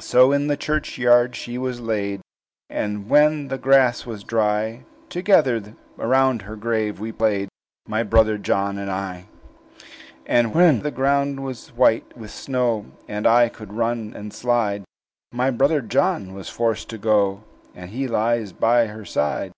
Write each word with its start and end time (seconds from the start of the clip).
"So 0.00 0.32
in 0.32 0.46
the 0.46 0.56
churchyard 0.56 1.36
she 1.36 1.58
was 1.58 1.78
laid; 1.78 2.22
And 2.70 3.10
when 3.10 3.48
the 3.48 3.58
grass 3.58 4.06
was 4.06 4.24
dry, 4.24 4.86
Together 5.10 5.76
round 5.98 6.40
her 6.40 6.56
grave 6.56 6.98
we 7.00 7.12
played, 7.12 7.50
My 7.86 8.02
brother 8.02 8.38
John 8.38 8.78
and 8.78 8.90
I. 8.90 9.28
"And 10.24 10.54
when 10.54 10.80
the 10.80 10.90
ground 10.90 11.44
was 11.44 11.68
white 11.74 12.16
with 12.16 12.30
snow, 12.30 12.86
And 13.08 13.26
I 13.26 13.50
could 13.50 13.74
run 13.74 14.14
and 14.16 14.32
slide, 14.32 14.84
My 15.32 15.50
brother 15.50 15.82
John 15.82 16.32
was 16.32 16.48
forced 16.48 16.88
to 16.88 16.96
go, 16.96 17.44
And 17.74 17.90
he 17.90 18.08
lies 18.08 18.54
by 18.54 18.86
her 18.86 19.04
side." 19.04 19.52